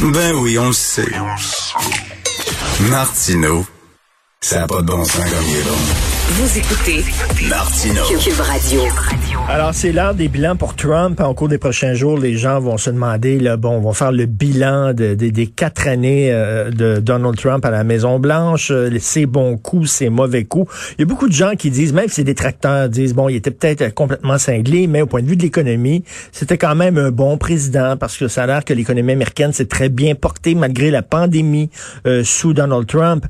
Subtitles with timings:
[0.00, 1.12] Ben oui, on le sait.
[2.88, 3.66] Martino,
[4.40, 5.76] ça n'a pas de bon sens comme il est bon.
[6.30, 7.04] Vous écoutez
[7.48, 8.02] Martino.
[8.22, 8.82] Cube Radio.
[9.48, 11.20] Alors, c'est l'heure des bilans pour Trump.
[11.20, 14.12] En cours des prochains jours, les gens vont se demander, là, bon, on va faire
[14.12, 18.96] le bilan de, de- des quatre années euh, de Donald Trump à la Maison-Blanche, euh,
[19.00, 20.72] ses bons coups, ses mauvais coups.
[20.98, 23.36] Il y a beaucoup de gens qui disent, même si ses détracteurs disent, bon, il
[23.36, 26.96] était peut-être euh, complètement cinglé, mais au point de vue de l'économie, c'était quand même
[26.96, 30.54] un bon président parce que ça a l'air que l'économie américaine s'est très bien portée
[30.54, 31.70] malgré la pandémie
[32.06, 33.24] euh, sous Donald Trump.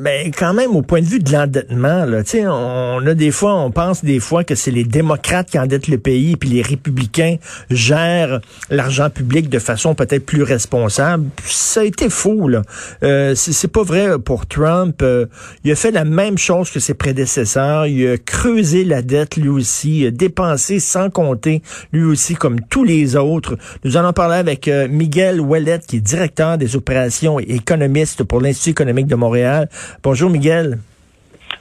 [0.00, 3.56] Mais quand même, au point de vue de l'endettement, là, sais, on a des fois,
[3.56, 7.36] on pense des fois que c'est les démocrates qui endettent le pays, puis les républicains
[7.68, 8.40] gèrent
[8.70, 11.26] l'argent public de façon peut-être plus responsable.
[11.44, 12.62] Ça a été faux, là.
[13.02, 15.02] Euh, c'est pas vrai pour Trump.
[15.02, 15.26] Euh,
[15.64, 17.86] il a fait la même chose que ses prédécesseurs.
[17.86, 21.60] Il a creusé la dette lui aussi, il a dépensé sans compter
[21.92, 23.58] lui aussi, comme tous les autres.
[23.82, 28.40] Nous allons parler avec euh, Miguel Ouellet, qui est directeur des opérations et économiste pour
[28.40, 29.68] l'Institut économique de Montréal.
[30.02, 30.78] Bonjour Miguel.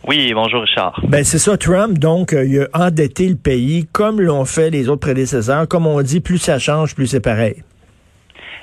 [0.08, 1.00] Oui, bonjour Richard.
[1.08, 4.88] Ben c'est ça, Trump, donc, euh, il a endetté le pays comme l'ont fait les
[4.88, 5.68] autres prédécesseurs.
[5.68, 7.64] Comme on dit, plus ça change, plus c'est pareil.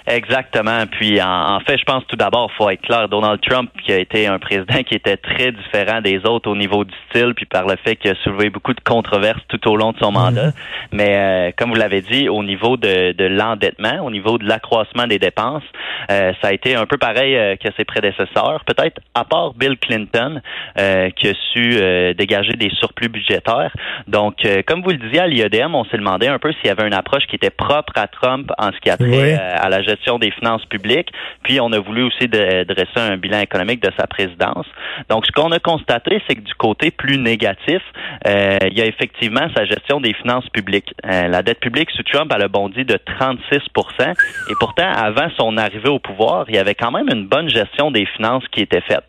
[0.07, 0.85] Exactement.
[0.91, 3.99] Puis en, en fait, je pense tout d'abord, faut être clair, Donald Trump qui a
[3.99, 7.67] été un président qui était très différent des autres au niveau du style, puis par
[7.67, 10.53] le fait qu'il a soulevé beaucoup de controverses tout au long de son mandat.
[10.93, 15.07] Mais euh, comme vous l'avez dit, au niveau de, de l'endettement, au niveau de l'accroissement
[15.07, 15.63] des dépenses,
[16.11, 18.63] euh, ça a été un peu pareil euh, que ses prédécesseurs.
[18.67, 20.43] Peut-être à part Bill Clinton,
[20.79, 23.73] euh, qui a su euh, dégager des surplus budgétaires.
[24.07, 26.71] Donc, euh, comme vous le disiez à l'IEDM, on s'est demandé un peu s'il y
[26.71, 29.33] avait une approche qui était propre à Trump en ce qui a trait Oui.
[29.33, 31.11] à la gestion des finances publiques.
[31.43, 34.67] Puis, on a voulu aussi de- dresser un bilan économique de sa présidence.
[35.09, 37.83] Donc, ce qu'on a constaté, c'est que du côté plus négatif,
[38.27, 40.93] euh, il y a effectivement sa gestion des finances publiques.
[41.05, 44.11] Euh, la dette publique sous Trump, elle a bondi de 36%
[44.51, 47.91] Et pourtant, avant son arrivée au pouvoir, il y avait quand même une bonne gestion
[47.91, 49.07] des finances qui était faite.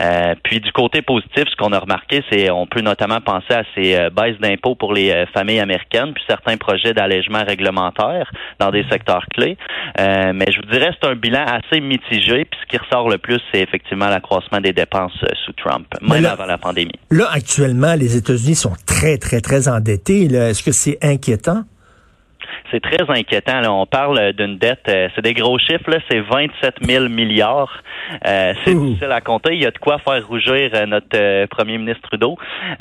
[0.00, 3.62] Euh, puis du côté positif, ce qu'on a remarqué, c'est on peut notamment penser à
[3.74, 8.70] ces euh, baisses d'impôts pour les euh, familles américaines, puis certains projets d'allègement réglementaire dans
[8.70, 9.56] des secteurs clés.
[9.98, 12.44] Euh, mais je vous dirais c'est un bilan assez mitigé.
[12.44, 15.12] Puis ce qui ressort le plus, c'est effectivement l'accroissement des dépenses
[15.44, 16.92] sous Trump, même là- avant la pandémie.
[17.10, 20.24] Là, actuellement, les États-Unis sont très, très, très endettés.
[20.24, 21.62] Est-ce que c'est inquiétant?
[22.70, 23.60] C'est très inquiétant.
[23.60, 23.72] Là.
[23.72, 27.82] On parle d'une dette, euh, c'est des gros chiffres, là, c'est 27 000 milliards.
[28.26, 29.54] Euh, c'est difficile à compter.
[29.54, 32.36] Il y a de quoi faire rougir euh, notre premier ministre Trudeau.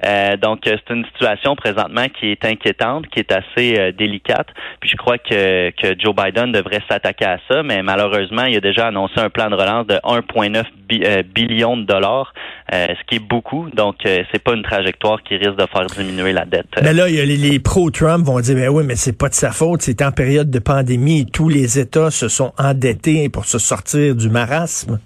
[0.05, 4.47] Euh, donc, c'est une situation présentement qui est inquiétante, qui est assez euh, délicate.
[4.79, 8.61] Puis je crois que, que Joe Biden devrait s'attaquer à ça, mais malheureusement, il a
[8.61, 12.33] déjà annoncé un plan de relance de 1,9 bi- euh, billion de dollars,
[12.73, 13.69] euh, ce qui est beaucoup.
[13.71, 16.67] Donc, euh, c'est pas une trajectoire qui risque de faire diminuer la dette.
[16.81, 19.33] Mais là, y a les, les pro-Trump vont dire, ben oui, mais c'est pas de
[19.33, 19.81] sa faute.
[19.81, 21.25] C'est en période de pandémie.
[21.25, 24.99] Tous les États se sont endettés pour se sortir du marasme.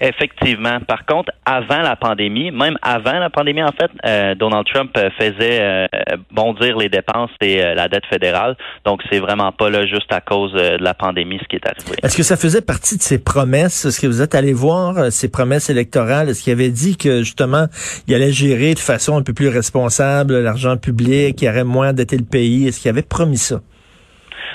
[0.00, 0.78] Effectivement.
[0.86, 5.10] Par contre, avant la pandémie, même avant la pandémie, en fait, euh, Donald Trump euh,
[5.18, 5.86] faisait euh,
[6.30, 8.56] bondir les dépenses et euh, la dette fédérale.
[8.84, 11.66] Donc, c'est vraiment pas là juste à cause euh, de la pandémie ce qui est
[11.66, 11.96] arrivé.
[12.02, 13.84] Est-ce que ça faisait partie de ses promesses?
[13.86, 16.28] Est-ce que vous êtes allé voir euh, ses promesses électorales?
[16.28, 17.66] Est-ce qu'il avait dit que, justement,
[18.06, 21.90] il allait gérer de façon un peu plus responsable l'argent public, qu'il y aurait moins
[21.90, 22.68] endetté le pays?
[22.68, 23.60] Est-ce qu'il avait promis ça?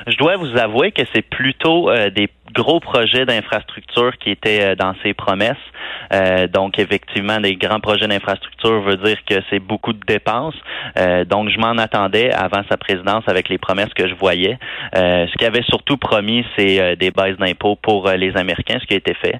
[0.07, 4.75] Je dois vous avouer que c'est plutôt euh, des gros projets d'infrastructure qui étaient euh,
[4.75, 5.57] dans ses promesses.
[6.13, 10.55] Euh, donc, effectivement, des grands projets d'infrastructure veut dire que c'est beaucoup de dépenses.
[10.97, 14.57] Euh, donc, je m'en attendais avant sa présidence avec les promesses que je voyais.
[14.95, 18.77] Euh, ce qu'il avait surtout promis, c'est euh, des baisses d'impôts pour euh, les Américains,
[18.81, 19.39] ce qui a été fait.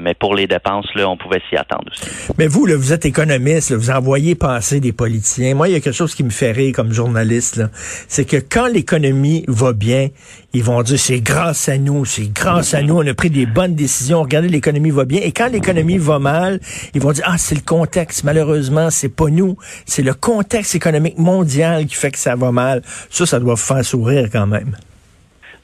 [0.00, 2.32] Mais pour les dépenses, là, on pouvait s'y attendre aussi.
[2.38, 5.54] Mais vous, là, vous êtes économiste, là, vous envoyez passer des politiciens.
[5.54, 7.62] Moi, il y a quelque chose qui me fait rire comme journaliste,
[8.08, 10.08] c'est que quand l'économie va bien,
[10.52, 13.46] ils vont dire c'est grâce à nous, c'est grâce à nous, on a pris des
[13.46, 15.20] bonnes décisions, regardez, l'économie va bien.
[15.22, 16.60] Et quand l'économie va mal,
[16.94, 21.18] ils vont dire ah, c'est le contexte, malheureusement, c'est pas nous, c'est le contexte économique
[21.18, 22.82] mondial qui fait que ça va mal.
[23.10, 24.76] Ça, ça doit vous faire sourire quand même.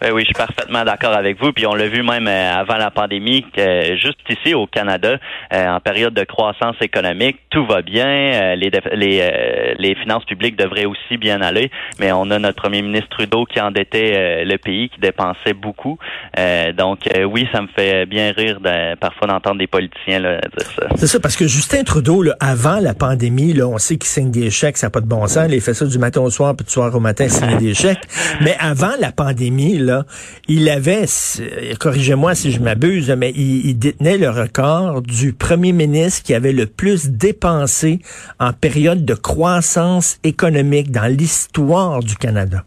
[0.01, 1.53] Ben oui, je suis parfaitement d'accord avec vous.
[1.53, 5.17] Puis on l'a vu même euh, avant la pandémie, que juste ici au Canada,
[5.53, 8.07] euh, en période de croissance économique, tout va bien.
[8.07, 11.71] euh, les, les, les finances publiques devraient aussi bien aller.
[11.99, 15.99] Mais on a notre premier ministre Trudeau qui endettait le pays, qui dépensait beaucoup.
[16.77, 16.99] Donc
[17.31, 20.87] oui, ça me fait bien rire de- parfois d'entendre des politiciens là, dire ça.
[20.97, 24.31] C'est ça, parce que Justin Trudeau, là, avant la pandémie, là, on sait qu'il signe
[24.31, 25.49] des chèques, ça n'a pas de bon sens.
[25.51, 27.75] Il fait ça du matin au soir, puis du soir au matin, il signe des
[27.75, 28.03] chèques.
[28.41, 29.79] Mais avant la pandémie,
[30.49, 31.05] il avait,
[31.79, 36.67] corrigez-moi si je m'abuse, mais il détenait le record du premier ministre qui avait le
[36.67, 38.01] plus dépensé
[38.39, 42.65] en période de croissance économique dans l'histoire du Canada.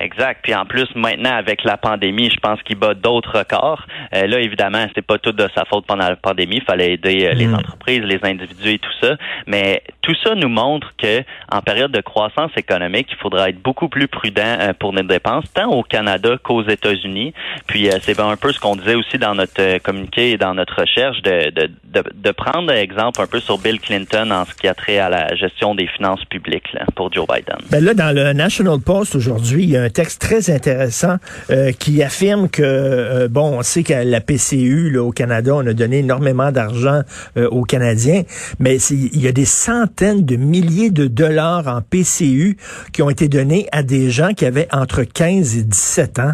[0.00, 0.40] Exact.
[0.42, 3.86] Puis en plus, maintenant, avec la pandémie, je pense qu'il bat d'autres records.
[4.14, 6.56] Euh, là, évidemment, c'était pas tout de sa faute pendant la pandémie.
[6.56, 7.54] Il fallait aider euh, les Mm.
[7.54, 9.16] entreprises, les individus et tout ça.
[9.46, 13.88] Mais tout ça nous montre que en période de croissance économique, il faudra être beaucoup
[13.88, 17.32] plus prudent euh, pour nos dépenses, tant au Canada qu'aux États-Unis.
[17.66, 20.54] Puis euh, c'est un peu ce qu'on disait aussi dans notre euh, communiqué et dans
[20.54, 24.54] notre recherche de, de, de, de prendre exemple un peu sur Bill Clinton en ce
[24.54, 27.56] qui a trait à la gestion des finances publiques là, pour Joe Biden.
[27.70, 31.16] Ben là, dans le National Post aujourd'hui, il y a un texte très intéressant
[31.50, 35.66] euh, qui affirme que, euh, bon, on sait qu'à la PCU, là, au Canada, on
[35.66, 37.02] a donné énormément d'argent
[37.36, 38.22] euh, aux Canadiens,
[38.60, 42.56] mais il y a des centaines de milliers de dollars en PCU
[42.92, 46.32] qui ont été donnés à des gens qui avaient entre 15 et 17 ans.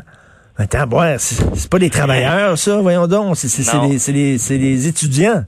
[0.58, 3.88] Attends, ouais, c'est pas des travailleurs, ça, voyons donc, c'est c'est- c'est Non.
[3.88, 5.44] des, c'est des- c'est des étudiants.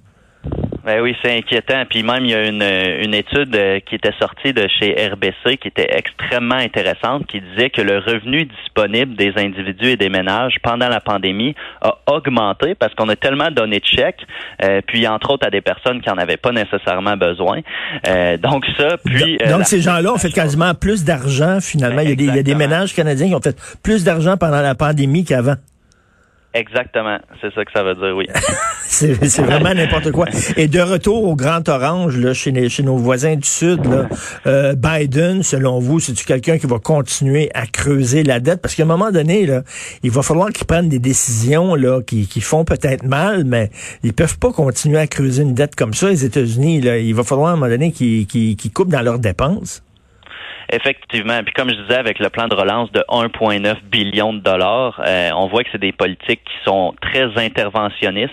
[0.84, 1.84] Ben oui, c'est inquiétant.
[1.88, 5.56] Puis même, il y a une, une étude euh, qui était sortie de chez RBC
[5.56, 10.56] qui était extrêmement intéressante, qui disait que le revenu disponible des individus et des ménages
[10.62, 14.26] pendant la pandémie a augmenté parce qu'on a tellement donné de chèques,
[14.62, 17.60] euh, puis entre autres à des personnes qui en avaient pas nécessairement besoin.
[18.06, 19.38] Euh, donc ça, puis...
[19.42, 22.02] euh, Donc, ces gens-là ont fait quasiment plus d'argent, finalement.
[22.02, 24.36] Il y, a des, il y a des ménages canadiens qui ont fait plus d'argent
[24.36, 25.54] pendant la pandémie qu'avant.
[26.52, 28.26] Exactement, c'est ça que ça veut dire, oui.
[28.94, 30.26] C'est vraiment n'importe quoi.
[30.56, 34.08] Et de retour au Grand Orange, là, chez, les- chez nos voisins du Sud, là,
[34.46, 38.60] euh, Biden, selon vous, c'est-tu quelqu'un qui va continuer à creuser la dette?
[38.62, 39.62] Parce qu'à un moment donné, là,
[40.02, 43.70] il va falloir qu'ils prennent des décisions là, qui, qui font peut-être mal, mais
[44.02, 46.80] ils peuvent pas continuer à creuser une dette comme ça, les États-Unis.
[46.80, 46.98] Là.
[46.98, 49.82] Il va falloir à un moment donné qu'ils coupent dans leurs dépenses.
[50.74, 51.40] Effectivement.
[51.44, 55.30] Puis comme je disais, avec le plan de relance de 1,9 billion de dollars, euh,
[55.36, 58.32] on voit que c'est des politiques qui sont très interventionnistes.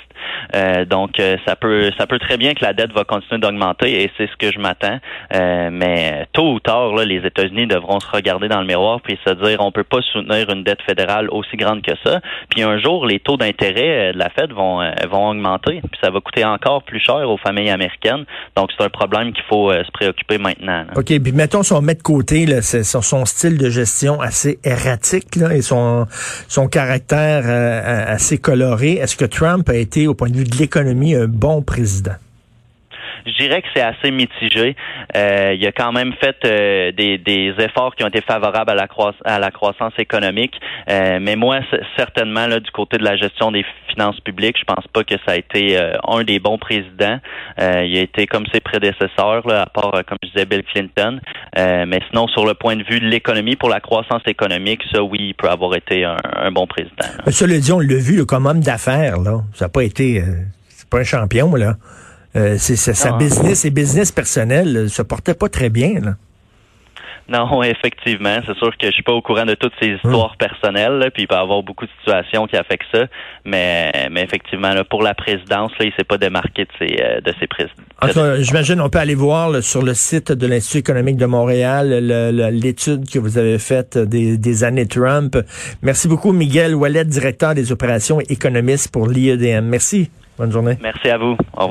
[0.56, 4.02] Euh, donc, euh, ça peut ça peut très bien que la dette va continuer d'augmenter
[4.04, 5.00] et c'est ce que je m'attends.
[5.32, 9.58] Mais tôt ou tard, les États-Unis devront se regarder dans le miroir puis se dire
[9.60, 12.22] on peut pas soutenir une dette fédérale aussi grande que ça.
[12.50, 14.80] Puis un jour, les taux d'intérêt de la Fed vont
[15.10, 15.82] vont augmenter.
[15.82, 18.26] Puis ça va coûter encore plus cher aux familles américaines.
[18.56, 20.86] Donc, c'est un problème qu'il faut se préoccuper maintenant.
[20.96, 24.22] OK, puis mettons si on met de côté là, c'est- son, son style de gestion
[24.22, 26.08] assez erratique là, et son,
[26.48, 28.94] son caractère euh, assez coloré.
[28.94, 32.16] Est-ce que Trump a été, au point de vue de l'économie, un bon président?
[33.26, 34.76] Je dirais que c'est assez mitigé.
[35.16, 38.76] Euh, il a quand même fait euh, des, des efforts qui ont été favorables à
[38.76, 38.88] la,
[39.26, 40.54] à la croissance économique.
[40.90, 41.60] Euh, mais moi,
[41.98, 45.34] certainement, là, du côté de la gestion des finances publiques, je pense pas que ça
[45.34, 47.20] a été euh, un des bons présidents.
[47.60, 50.64] Euh, il a été comme ses prédécesseurs, là, à part, euh, comme je disais, Bill
[50.64, 51.20] Clinton.
[51.58, 55.18] Mais sinon, sur le point de vue de l'économie, pour la croissance économique, ça, oui,
[55.22, 56.92] il peut avoir été un, un bon président.
[57.26, 57.32] là.
[57.32, 59.20] Cela dit, on l'a vu comme homme d'affaires.
[59.20, 59.42] là.
[59.54, 60.24] Ça n'a pas été...
[60.70, 61.74] c'est pas un champion, là.
[62.36, 63.18] Euh, c'est, sa Non.
[63.18, 66.00] business, ses business personnels euh, se portaient pas très bien.
[66.02, 66.16] Là.
[67.28, 68.40] Non, effectivement.
[68.46, 71.24] C'est sûr que je suis pas au courant de toutes ces histoires personnelles, là, puis
[71.24, 73.06] il peut y avoir beaucoup de situations qui affectent ça.
[73.46, 77.22] Mais, mais effectivement, là, pour la présidence, là, il s'est pas démarqué de ses, euh,
[77.22, 77.84] de ses présidents.
[78.42, 81.90] J'imagine on peut aller voir là, sur le site de l'Institut économique de Montréal
[82.52, 85.38] l'étude que vous avez faite des, des années Trump.
[85.82, 89.66] Merci beaucoup, Miguel Wallet, directeur des opérations et économiste pour l'IEDM.
[89.66, 90.10] Merci.
[90.38, 90.78] Bonne journée.
[90.82, 91.38] Merci à vous.
[91.56, 91.70] Au revoir.